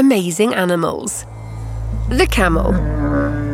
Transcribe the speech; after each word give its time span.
amazing 0.00 0.54
animals. 0.54 1.26
The 2.08 2.26
camel. 2.26 2.72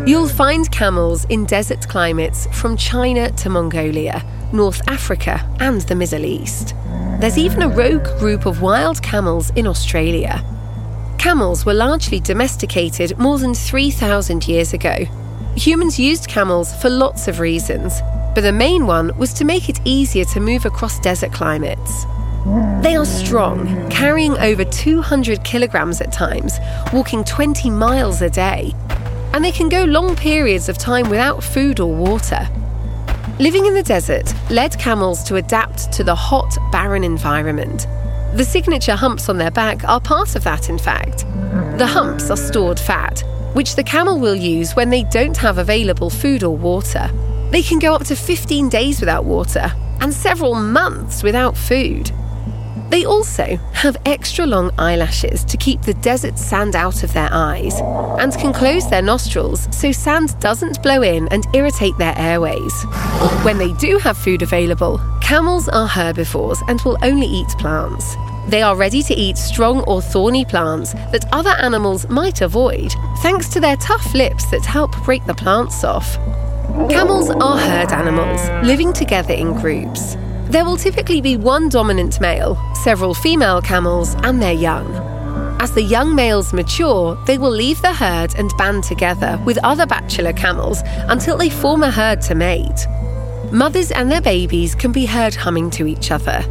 You'll 0.06 0.28
find 0.28 0.70
camels 0.70 1.24
in 1.24 1.44
desert 1.44 1.88
climates 1.88 2.46
from 2.52 2.76
China 2.76 3.32
to 3.32 3.50
Mongolia, 3.50 4.24
North 4.52 4.80
Africa, 4.86 5.44
and 5.58 5.80
the 5.80 5.96
Middle 5.96 6.24
East. 6.24 6.72
There's 7.18 7.36
even 7.36 7.62
a 7.62 7.68
rogue 7.68 8.06
group 8.20 8.46
of 8.46 8.62
wild 8.62 9.02
camels 9.02 9.50
in 9.56 9.66
Australia. 9.66 10.44
Camels 11.18 11.66
were 11.66 11.74
largely 11.74 12.20
domesticated 12.20 13.18
more 13.18 13.40
than 13.40 13.52
3,000 13.52 14.46
years 14.46 14.72
ago. 14.72 15.04
Humans 15.56 15.98
used 15.98 16.28
camels 16.28 16.72
for 16.80 16.90
lots 16.90 17.26
of 17.26 17.40
reasons, 17.40 17.92
but 18.36 18.42
the 18.42 18.52
main 18.52 18.86
one 18.86 19.10
was 19.18 19.32
to 19.32 19.44
make 19.44 19.68
it 19.68 19.80
easier 19.84 20.24
to 20.26 20.38
move 20.38 20.64
across 20.64 21.00
desert 21.00 21.32
climates. 21.32 22.06
They 22.80 22.94
are 22.94 23.04
strong, 23.04 23.90
carrying 23.90 24.38
over 24.38 24.64
200 24.64 25.42
kilograms 25.42 26.00
at 26.00 26.12
times, 26.12 26.60
walking 26.92 27.24
20 27.24 27.70
miles 27.70 28.22
a 28.22 28.30
day, 28.30 28.72
and 29.32 29.44
they 29.44 29.50
can 29.50 29.68
go 29.68 29.82
long 29.82 30.14
periods 30.14 30.68
of 30.68 30.78
time 30.78 31.10
without 31.10 31.42
food 31.42 31.80
or 31.80 31.92
water. 31.92 32.48
Living 33.40 33.66
in 33.66 33.74
the 33.74 33.82
desert 33.82 34.32
led 34.48 34.78
camels 34.78 35.24
to 35.24 35.34
adapt 35.34 35.90
to 35.94 36.04
the 36.04 36.14
hot, 36.14 36.56
barren 36.70 37.02
environment. 37.02 37.88
The 38.34 38.44
signature 38.44 38.94
humps 38.94 39.28
on 39.28 39.38
their 39.38 39.50
back 39.50 39.82
are 39.82 40.00
part 40.00 40.36
of 40.36 40.44
that, 40.44 40.68
in 40.70 40.78
fact. 40.78 41.26
The 41.78 41.86
humps 41.88 42.30
are 42.30 42.36
stored 42.36 42.78
fat, 42.78 43.24
which 43.54 43.74
the 43.74 43.82
camel 43.82 44.20
will 44.20 44.36
use 44.36 44.76
when 44.76 44.90
they 44.90 45.02
don't 45.02 45.36
have 45.38 45.58
available 45.58 46.10
food 46.10 46.44
or 46.44 46.56
water. 46.56 47.10
They 47.50 47.62
can 47.62 47.80
go 47.80 47.92
up 47.92 48.04
to 48.04 48.14
15 48.14 48.68
days 48.68 49.00
without 49.00 49.24
water 49.24 49.72
and 50.00 50.14
several 50.14 50.54
months 50.54 51.24
without 51.24 51.56
food. 51.56 52.12
They 52.88 53.04
also 53.04 53.56
have 53.72 53.96
extra 54.06 54.46
long 54.46 54.70
eyelashes 54.78 55.44
to 55.44 55.56
keep 55.56 55.82
the 55.82 55.94
desert 55.94 56.38
sand 56.38 56.76
out 56.76 57.02
of 57.02 57.12
their 57.12 57.28
eyes 57.32 57.74
and 58.20 58.32
can 58.34 58.52
close 58.52 58.88
their 58.88 59.02
nostrils 59.02 59.68
so 59.70 59.90
sand 59.92 60.38
doesn't 60.40 60.82
blow 60.82 61.02
in 61.02 61.28
and 61.28 61.46
irritate 61.54 61.98
their 61.98 62.16
airways. 62.16 62.72
When 63.42 63.58
they 63.58 63.72
do 63.74 63.98
have 63.98 64.16
food 64.16 64.42
available, 64.42 65.00
camels 65.20 65.68
are 65.68 65.88
herbivores 65.88 66.62
and 66.68 66.80
will 66.82 66.98
only 67.02 67.26
eat 67.26 67.48
plants. 67.58 68.16
They 68.48 68.62
are 68.62 68.76
ready 68.76 69.02
to 69.02 69.14
eat 69.14 69.36
strong 69.36 69.80
or 69.88 70.00
thorny 70.00 70.44
plants 70.44 70.92
that 70.92 71.26
other 71.32 71.50
animals 71.50 72.08
might 72.08 72.40
avoid, 72.40 72.92
thanks 73.18 73.48
to 73.50 73.60
their 73.60 73.76
tough 73.76 74.14
lips 74.14 74.44
that 74.52 74.64
help 74.64 74.92
break 75.04 75.24
the 75.26 75.34
plants 75.34 75.82
off. 75.82 76.16
Camels 76.88 77.30
are 77.30 77.58
herd 77.58 77.90
animals, 77.90 78.40
living 78.64 78.92
together 78.92 79.34
in 79.34 79.52
groups. 79.54 80.16
There 80.48 80.64
will 80.64 80.76
typically 80.76 81.20
be 81.20 81.36
one 81.36 81.68
dominant 81.68 82.20
male, 82.20 82.56
several 82.82 83.14
female 83.14 83.60
camels, 83.60 84.14
and 84.22 84.40
their 84.40 84.52
young. 84.52 84.86
As 85.60 85.72
the 85.72 85.82
young 85.82 86.14
males 86.14 86.52
mature, 86.52 87.16
they 87.26 87.36
will 87.36 87.50
leave 87.50 87.82
the 87.82 87.92
herd 87.92 88.34
and 88.36 88.50
band 88.56 88.84
together 88.84 89.40
with 89.44 89.58
other 89.64 89.86
bachelor 89.86 90.32
camels 90.32 90.82
until 91.08 91.36
they 91.36 91.50
form 91.50 91.82
a 91.82 91.90
herd 91.90 92.20
to 92.22 92.36
mate. 92.36 92.86
Mothers 93.50 93.90
and 93.90 94.10
their 94.10 94.20
babies 94.20 94.74
can 94.76 94.92
be 94.92 95.04
heard 95.04 95.34
humming 95.34 95.70
to 95.70 95.86
each 95.86 96.12
other. 96.12 96.44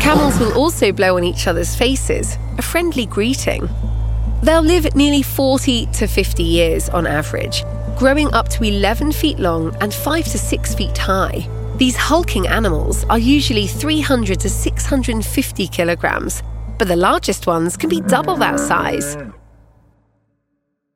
Camels 0.00 0.38
will 0.38 0.52
also 0.52 0.92
blow 0.92 1.16
on 1.16 1.24
each 1.24 1.46
other's 1.46 1.74
faces, 1.74 2.36
a 2.58 2.62
friendly 2.62 3.06
greeting. 3.06 3.68
They'll 4.42 4.60
live 4.60 4.94
nearly 4.94 5.22
40 5.22 5.86
to 5.86 6.06
50 6.06 6.42
years 6.42 6.88
on 6.90 7.06
average, 7.06 7.64
growing 7.96 8.32
up 8.34 8.48
to 8.50 8.64
11 8.64 9.12
feet 9.12 9.38
long 9.38 9.74
and 9.80 9.92
5 9.92 10.24
to 10.26 10.38
6 10.38 10.74
feet 10.74 10.98
high. 10.98 11.48
These 11.78 11.96
hulking 11.96 12.48
animals 12.48 13.04
are 13.04 13.20
usually 13.20 13.68
300 13.68 14.40
to 14.40 14.50
650 14.50 15.68
kilograms, 15.68 16.42
but 16.76 16.88
the 16.88 16.96
largest 16.96 17.46
ones 17.46 17.76
can 17.76 17.88
be 17.88 18.00
double 18.00 18.34
that 18.38 18.58
size. 18.58 19.16